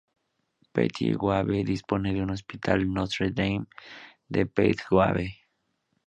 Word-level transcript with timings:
Petit-Goâve 0.73 1.63
dispone 1.63 2.11
de 2.11 2.23
un 2.23 2.29
hospital, 2.31 2.87
"Notre-Dame 2.91 3.67
de 4.31 4.45
Petit-Goâve". 4.45 5.29